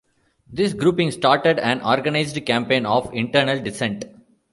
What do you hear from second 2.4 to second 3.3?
campaign of